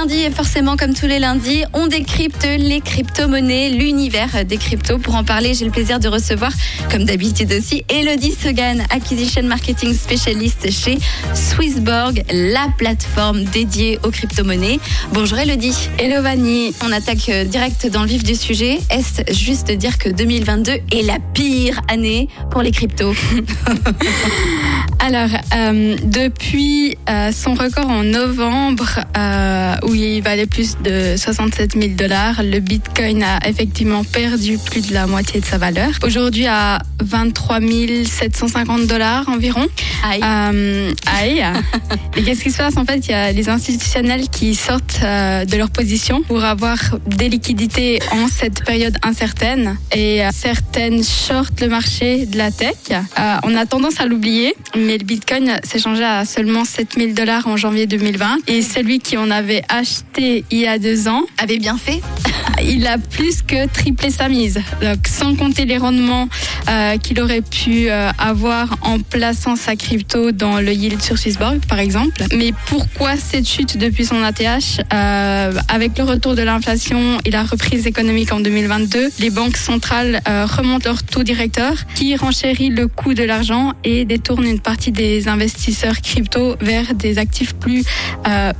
lundi 0.00 0.22
et 0.22 0.30
forcément 0.30 0.76
comme 0.76 0.94
tous 0.94 1.06
les 1.06 1.18
lundis, 1.18 1.64
on 1.74 1.86
décrypte 1.86 2.46
les 2.46 2.80
crypto-monnaies, 2.80 3.68
l'univers 3.68 4.46
des 4.46 4.56
cryptos. 4.56 4.98
Pour 4.98 5.14
en 5.14 5.24
parler, 5.24 5.52
j'ai 5.52 5.66
le 5.66 5.70
plaisir 5.70 6.00
de 6.00 6.08
recevoir, 6.08 6.52
comme 6.90 7.04
d'habitude 7.04 7.52
aussi, 7.52 7.84
Elodie 7.90 8.32
Sogan, 8.32 8.82
Acquisition 8.90 9.42
Marketing 9.42 9.92
Specialist 9.92 10.70
chez 10.70 10.98
Swissborg, 11.34 12.22
la 12.32 12.68
plateforme 12.78 13.44
dédiée 13.44 13.98
aux 14.02 14.10
crypto-monnaies. 14.10 14.80
Bonjour 15.12 15.38
Elodie. 15.38 15.76
Hello 15.98 16.22
Vanny. 16.22 16.72
On 16.82 16.92
attaque 16.92 17.28
euh, 17.28 17.44
direct 17.44 17.86
dans 17.86 18.02
le 18.02 18.08
vif 18.08 18.22
du 18.22 18.36
sujet. 18.36 18.78
Est-ce 18.90 19.34
juste 19.34 19.70
dire 19.70 19.98
que 19.98 20.08
2022 20.08 20.72
est 20.72 21.06
la 21.06 21.18
pire 21.34 21.78
année 21.88 22.28
pour 22.50 22.62
les 22.62 22.70
cryptos? 22.70 23.14
Alors, 25.02 25.30
euh, 25.56 25.96
depuis 26.04 26.96
euh, 27.08 27.32
son 27.32 27.54
record 27.54 27.88
en 27.88 28.04
novembre, 28.04 29.00
euh, 29.16 29.74
où 29.90 29.94
il 29.94 30.22
valait 30.22 30.46
plus 30.46 30.76
de 30.78 31.16
67 31.16 31.72
000 31.72 31.94
dollars, 31.94 32.42
le 32.42 32.60
Bitcoin 32.60 33.22
a 33.22 33.40
effectivement 33.48 34.04
perdu 34.04 34.58
plus 34.58 34.86
de 34.88 34.94
la 34.94 35.06
moitié 35.06 35.40
de 35.40 35.44
sa 35.44 35.58
valeur. 35.58 35.90
Aujourd'hui, 36.04 36.46
à 36.46 36.78
23 37.02 37.58
750 38.04 38.86
dollars 38.86 39.28
environ. 39.28 39.66
Aïe. 40.04 40.20
Euh, 40.22 40.92
aïe. 41.06 41.44
Et 42.16 42.22
qu'est-ce 42.22 42.42
qui 42.42 42.50
se 42.50 42.58
passe? 42.58 42.76
En 42.76 42.84
fait, 42.84 43.06
il 43.06 43.10
y 43.10 43.14
a 43.14 43.32
les 43.32 43.48
institutionnels 43.48 44.28
qui 44.28 44.54
sortent 44.54 45.00
euh, 45.02 45.44
de 45.44 45.56
leur 45.56 45.70
position 45.70 46.22
pour 46.22 46.44
avoir 46.44 46.78
des 47.06 47.28
liquidités 47.28 47.98
en 48.12 48.28
cette 48.28 48.64
période 48.64 48.96
incertaine. 49.02 49.76
Et 49.92 50.24
euh, 50.24 50.30
certaines 50.32 51.02
shortent 51.02 51.60
le 51.60 51.68
marché 51.68 52.26
de 52.26 52.38
la 52.38 52.50
tech. 52.50 52.76
On 53.42 53.56
a 53.56 53.66
tendance 53.66 54.00
à 54.00 54.06
l'oublier, 54.06 54.54
mais 54.76 54.98
le 54.98 55.04
Bitcoin 55.04 55.58
s'est 55.64 55.78
changé 55.78 56.04
à 56.04 56.24
seulement 56.24 56.64
7000 56.64 57.14
dollars 57.14 57.46
en 57.46 57.56
janvier 57.56 57.86
2020. 57.86 58.38
Et 58.46 58.62
celui 58.62 59.00
qui 59.00 59.16
en 59.16 59.30
avait 59.30 59.62
acheté 59.80 60.44
il 60.50 60.58
y 60.58 60.66
a 60.66 60.78
deux 60.78 61.08
ans, 61.08 61.22
Avait 61.38 61.58
bien 61.58 61.78
fait 61.78 62.00
il 62.62 62.86
a 62.86 62.98
plus 62.98 63.42
que 63.42 63.66
triplé 63.66 64.10
sa 64.10 64.28
mise. 64.28 64.60
Donc, 64.82 65.06
sans 65.06 65.34
compter 65.36 65.64
les 65.64 65.78
rendements 65.78 66.28
euh, 66.68 66.96
qu'il 66.98 67.20
aurait 67.20 67.42
pu 67.42 67.88
euh, 67.88 68.10
avoir 68.18 68.76
en 68.82 68.98
plaçant 68.98 69.56
sa 69.56 69.76
crypto 69.76 70.32
dans 70.32 70.60
le 70.60 70.72
yield 70.72 71.00
sur 71.00 71.18
Swissborg, 71.18 71.60
par 71.68 71.78
exemple. 71.78 72.22
Mais 72.36 72.52
pourquoi 72.66 73.16
cette 73.16 73.48
chute 73.48 73.78
depuis 73.78 74.04
son 74.04 74.22
ATH 74.22 74.80
Euh, 74.92 75.52
Avec 75.68 75.96
le 75.98 76.04
retour 76.04 76.34
de 76.34 76.42
l'inflation 76.42 77.18
et 77.24 77.30
la 77.30 77.44
reprise 77.44 77.86
économique 77.86 78.32
en 78.32 78.40
2022, 78.40 79.10
les 79.18 79.30
banques 79.30 79.56
centrales 79.56 80.20
remontent 80.26 80.88
leur 80.88 81.02
taux 81.02 81.22
directeur 81.22 81.74
qui 81.94 82.16
renchérit 82.16 82.70
le 82.70 82.86
coût 82.88 83.14
de 83.14 83.22
l'argent 83.22 83.72
et 83.84 84.04
détourne 84.04 84.44
une 84.44 84.60
partie 84.60 84.92
des 84.92 85.28
investisseurs 85.28 86.00
crypto 86.00 86.56
vers 86.60 86.94
des 86.94 87.18
actifs 87.18 87.54
plus 87.54 87.84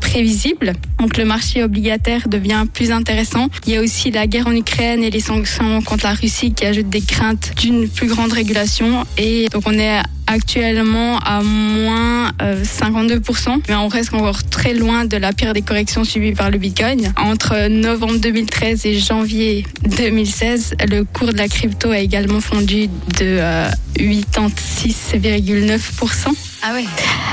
prévisibles. 0.01 0.73
Donc 1.01 1.17
le 1.17 1.25
marché 1.25 1.65
obligataire 1.65 2.29
devient 2.29 2.67
plus 2.71 2.93
intéressant. 2.93 3.49
Il 3.67 3.73
y 3.73 3.79
a 3.79 3.81
aussi 3.81 4.11
la 4.11 4.27
guerre 4.27 4.49
en 4.49 4.55
Ukraine 4.55 5.03
et 5.03 5.09
les 5.11 5.21
sanctions 5.21 5.81
contre 5.81 6.05
la 6.05 6.13
Russie 6.13 6.53
qui 6.53 6.67
ajoutent 6.67 6.91
des 6.91 7.01
craintes 7.01 7.53
d'une 7.57 7.89
plus 7.89 8.07
grande 8.07 8.35
régulation. 8.35 9.07
Et 9.17 9.49
donc 9.49 9.63
on 9.65 9.79
est 9.79 9.99
actuellement 10.27 11.19
à 11.21 11.43
moins 11.43 12.33
euh, 12.43 12.63
52%, 12.63 13.63
mais 13.69 13.77
on 13.77 13.89
reste 13.89 14.13
encore 14.13 14.45
très 14.45 14.75
loin 14.75 15.07
de 15.07 15.17
la 15.17 15.33
pire 15.33 15.55
des 15.55 15.63
corrections 15.63 16.05
subies 16.05 16.33
par 16.33 16.51
le 16.51 16.59
Bitcoin. 16.59 17.15
Entre 17.17 17.69
novembre 17.69 18.19
2013 18.19 18.85
et 18.85 18.99
janvier 18.99 19.65
2016, 19.89 20.75
le 20.91 21.05
cours 21.05 21.33
de 21.33 21.39
la 21.39 21.49
crypto 21.49 21.91
a 21.91 21.99
également 21.99 22.41
fondu 22.41 22.89
de 22.89 22.91
euh, 23.23 23.71
86,9%. 23.97 26.50
Ah 26.63 26.75
ouais. 26.75 26.85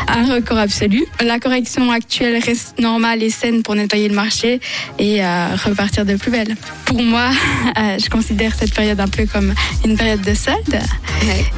Un 0.07 0.33
record 0.33 0.57
absolu. 0.57 1.05
La 1.19 1.39
correction 1.39 1.91
actuelle 1.91 2.41
reste 2.41 2.79
normale 2.79 3.21
et 3.23 3.29
saine 3.29 3.61
pour 3.61 3.75
nettoyer 3.75 4.07
le 4.07 4.15
marché 4.15 4.61
et 4.99 5.23
euh, 5.23 5.47
repartir 5.65 6.05
de 6.05 6.15
plus 6.15 6.31
belle. 6.31 6.55
Pour 6.85 7.01
moi, 7.01 7.29
euh, 7.77 7.97
je 7.99 8.09
considère 8.09 8.55
cette 8.55 8.73
période 8.73 8.99
un 8.99 9.07
peu 9.07 9.25
comme 9.25 9.53
une 9.83 9.97
période 9.97 10.21
de 10.21 10.33
solde. 10.33 10.79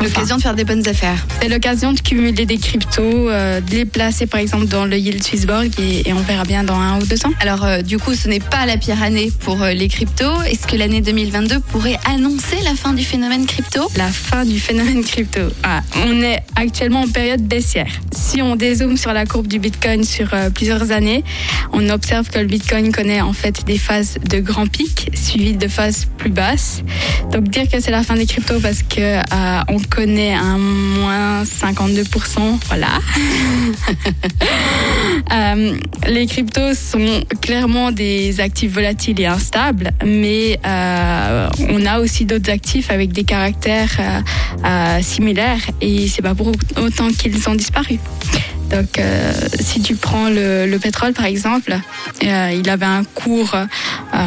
L'occasion 0.02 0.38
de 0.38 0.42
faire 0.42 0.56
des 0.56 0.64
bonnes 0.64 0.88
affaires. 0.88 1.26
C'est 1.42 1.50
l'occasion 1.50 1.94
de 1.94 2.00
cumuler 2.00 2.46
des 2.46 2.58
cryptos, 2.58 3.30
euh, 3.30 3.60
de 3.62 3.72
les 3.72 3.86
placer 3.86 4.26
par 4.26 4.40
exemple 4.40 4.66
dans 4.66 4.86
le 4.86 4.98
yield 4.98 5.24
Swissborg 5.24 5.70
et, 5.80 6.08
et 6.08 6.14
on 6.14 6.22
verra 6.22 6.44
bien 6.44 6.64
dans 6.64 6.76
un 6.76 7.00
ou 7.00 7.06
deux 7.06 7.26
ans. 7.26 7.32
Alors 7.40 7.64
euh, 7.66 7.82
du 7.82 7.98
coup, 7.98 8.16
ce 8.16 8.28
n'est 8.28 8.40
pas 8.40 8.66
la 8.66 8.78
pire 8.78 9.02
année 9.02 9.32
pour 9.42 9.62
euh, 9.62 9.72
les 9.72 9.88
cryptos. 9.88 10.42
Est-ce 10.44 10.68
que 10.68 10.76
l'année 10.76 11.02
2022 11.02 11.60
pourrait 11.60 11.98
annoncer 12.06 12.58
la 12.64 12.76
fin 12.76 12.94
du 12.94 13.04
phénomène 13.04 13.46
crypto? 13.46 13.90
La 13.98 14.08
fin 14.08 14.46
du 14.46 14.60
phénomène 14.60 15.04
crypto. 15.04 15.42
Ah, 15.64 15.82
on 16.08 16.22
est 16.22 16.40
actuellement 16.56 17.02
en 17.02 17.08
période 17.08 17.42
baissière. 17.42 17.92
Si 18.12 18.42
on 18.42 18.56
dézoome 18.56 18.98
sur 18.98 19.14
la 19.14 19.26
courbe 19.26 19.48
du 19.48 19.60
Bitcoin 19.60 20.04
sur 20.04 20.34
euh, 20.34 20.50
plusieurs 20.50 20.92
années, 20.92 21.24
on 21.74 21.90
observe 21.90 22.30
que 22.30 22.40
le 22.40 22.48
Bitcoin 22.48 22.92
connaît 22.92 23.22
en 23.22 23.34
fait 23.34 23.66
des 23.66 23.78
phases 23.78 24.16
de 24.30 24.40
grands 24.40 24.68
pics 24.68 25.10
suivies 25.14 25.58
de 25.58 25.68
phases 25.68 26.08
plus 26.18 26.30
basses. 26.30 26.84
Donc 27.32 27.50
dire 27.50 27.70
que 27.70 27.80
c'est 27.80 27.92
la 27.92 28.04
fin 28.04 28.16
des 28.16 28.26
cryptos 28.26 28.60
parce 28.60 28.84
que 28.84 29.20
euh, 29.50 29.62
on 29.68 29.80
connaît 29.80 30.34
un 30.34 30.58
moins 30.58 31.44
52%, 31.44 32.60
voilà. 32.68 32.88
Euh, 35.32 35.78
les 36.08 36.26
cryptos 36.26 36.74
sont 36.74 37.24
clairement 37.42 37.92
des 37.92 38.40
actifs 38.40 38.72
volatiles 38.72 39.20
et 39.20 39.28
instables, 39.28 39.92
mais 40.04 40.60
euh, 40.66 41.50
on 41.70 41.86
a 41.86 42.00
aussi 42.00 42.26
d'autres 42.26 42.50
actifs 42.50 42.90
avec 42.90 43.12
des 43.12 43.24
caractères 43.24 44.24
euh, 44.66 45.02
similaires 45.02 45.62
et 45.82 46.08
c'est 46.08 46.24
pas 46.24 46.34
pour 46.34 46.52
autant 46.78 47.10
qu'ils 47.10 47.48
ont 47.48 47.56
disparu. 47.56 48.00
Donc, 48.70 49.00
euh, 49.00 49.34
si 49.60 49.82
tu 49.82 49.96
prends 49.96 50.30
le, 50.30 50.68
le 50.68 50.80
pétrole, 50.80 51.14
par 51.14 51.26
exemple, 51.26 51.76
euh, 52.24 52.52
il 52.54 52.70
avait 52.70 52.86
un 52.86 53.04
cours, 53.04 53.56
euh, 53.56 53.66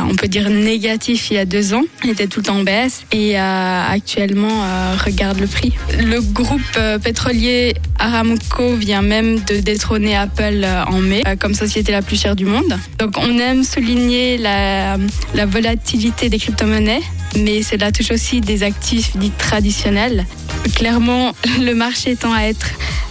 on 0.08 0.14
peut 0.14 0.28
dire 0.28 0.50
négatif 0.50 1.30
il 1.30 1.34
y 1.34 1.38
a 1.38 1.44
deux 1.44 1.74
ans. 1.74 1.82
Il 2.04 2.10
était 2.10 2.26
tout 2.26 2.40
le 2.40 2.46
temps 2.46 2.56
en 2.58 2.62
baisse. 2.62 3.04
Et 3.12 3.36
actuellement, 3.36 4.64
regarde 5.04 5.38
le 5.38 5.46
prix. 5.46 5.72
Le 5.98 6.20
groupe 6.20 6.78
pétrolier 7.02 7.74
Aramco 7.98 8.74
vient 8.74 9.02
même 9.02 9.40
de 9.40 9.60
détrôner 9.60 10.16
Apple 10.16 10.66
en 10.86 10.98
mai 10.98 11.22
comme 11.38 11.54
société 11.54 11.92
la 11.92 12.02
plus 12.02 12.20
chère 12.20 12.36
du 12.36 12.44
monde. 12.44 12.78
Donc, 12.98 13.16
on 13.18 13.38
aime 13.38 13.64
souligner 13.64 14.38
la, 14.38 14.96
la 15.34 15.46
volatilité 15.46 16.28
des 16.28 16.38
crypto-monnaies, 16.38 17.02
mais 17.36 17.62
cela 17.62 17.92
touche 17.92 18.10
aussi 18.10 18.40
des 18.40 18.62
actifs 18.62 19.16
dits 19.16 19.30
traditionnels. 19.30 20.26
Clairement, 20.74 21.32
le 21.60 21.74
marché 21.74 22.16
tend 22.16 22.32
à 22.32 22.42
être 22.42 22.66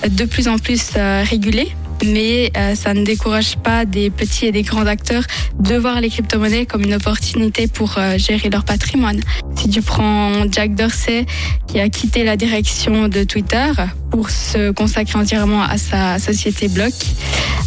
de 0.10 0.26
plus 0.26 0.48
en 0.48 0.58
plus 0.58 0.92
euh, 0.96 1.24
régulé. 1.28 1.72
Mais 2.04 2.52
euh, 2.58 2.74
ça 2.74 2.96
ne 2.96 3.04
décourage 3.04 3.58
pas 3.58 3.86
des 3.86 4.10
petits 4.10 4.48
et 4.48 4.52
des 4.52 4.64
grands 4.64 4.88
acteurs 4.88 5.24
de 5.60 5.76
voir 5.76 6.02
les 6.02 6.10
crypto-monnaies 6.10 6.66
comme 6.66 6.82
une 6.82 6.96
opportunité 6.96 7.68
pour 7.68 7.96
euh, 7.98 8.18
gérer 8.18 8.50
leur 8.50 8.64
patrimoine. 8.64 9.20
Si 9.56 9.70
tu 9.70 9.84
prends 9.84 10.50
Jack 10.52 10.74
Dorsey, 10.74 11.28
qui 11.68 11.80
a 11.80 11.90
quitté 11.90 12.24
la 12.24 12.38
direction 12.38 13.08
de 13.08 13.24
Twitter 13.24 13.72
pour 14.10 14.32
se 14.32 14.72
consacrer 14.72 15.20
entièrement 15.20 15.62
à 15.62 15.78
sa 15.78 16.18
société 16.18 16.70
Block, 16.70 16.94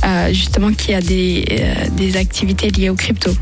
euh, 0.05 0.33
justement 0.33 0.73
qui 0.73 0.93
a 0.95 1.01
des, 1.01 1.45
euh, 1.51 1.89
des 1.97 2.17
activités 2.17 2.71
liées 2.71 2.91
aux 2.91 2.95
cryptos. 2.95 3.35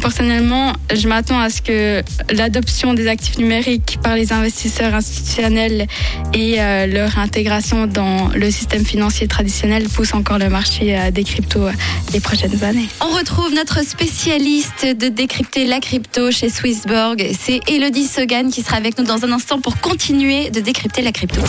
Personnellement, 0.00 0.72
je 0.92 1.08
m'attends 1.08 1.38
à 1.38 1.50
ce 1.50 1.62
que 1.62 2.02
l'adoption 2.32 2.94
des 2.94 3.06
actifs 3.06 3.38
numériques 3.38 3.98
par 4.02 4.16
les 4.16 4.32
investisseurs 4.32 4.94
institutionnels 4.94 5.86
et 6.32 6.60
euh, 6.60 6.86
leur 6.86 7.18
intégration 7.18 7.86
dans 7.86 8.28
le 8.34 8.50
système 8.50 8.84
financier 8.84 9.28
traditionnel 9.28 9.88
pousse 9.88 10.14
encore 10.14 10.38
le 10.38 10.48
marché 10.48 10.96
euh, 10.96 11.10
des 11.10 11.24
cryptos 11.24 11.68
les 12.12 12.20
prochaines 12.20 12.62
années. 12.64 12.88
On 13.00 13.16
retrouve 13.16 13.54
notre 13.54 13.84
spécialiste 13.84 14.86
de 14.86 15.08
décrypter 15.08 15.66
la 15.66 15.80
crypto 15.80 16.30
chez 16.30 16.48
Swissborg. 16.48 17.24
C'est 17.38 17.60
Elodie 17.68 18.06
Sogan 18.06 18.50
qui 18.50 18.62
sera 18.62 18.76
avec 18.76 18.98
nous 18.98 19.04
dans 19.04 19.24
un 19.24 19.32
instant 19.32 19.60
pour 19.60 19.78
continuer 19.78 20.50
de 20.50 20.60
décrypter 20.60 21.02
la 21.02 21.12
crypto. 21.12 21.40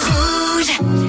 Rouge. 0.00 1.05